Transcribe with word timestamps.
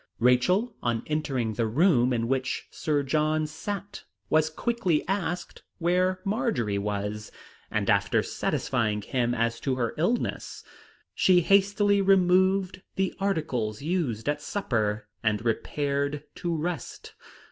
Rachel, 0.17 0.75
on 0.81 1.03
entering 1.05 1.53
the 1.53 1.67
room 1.67 2.11
in 2.11 2.27
which 2.27 2.65
Sir 2.71 3.03
John 3.03 3.45
sat, 3.45 4.03
was 4.31 4.49
quickly 4.49 5.07
asked 5.07 5.61
where 5.77 6.19
Marjory 6.25 6.79
was; 6.79 7.31
and 7.69 7.87
after 7.87 8.23
satisfying 8.23 9.03
him 9.03 9.35
as 9.35 9.59
to 9.59 9.75
her 9.75 9.93
illness, 9.99 10.63
she 11.13 11.41
hastily 11.41 12.01
removed 12.01 12.81
the 12.95 13.13
articles 13.19 13.83
used 13.83 14.27
at 14.27 14.41
supper, 14.41 15.07
and 15.21 15.45
repaired 15.45 16.23
to 16.37 16.57
rest. 16.57 17.13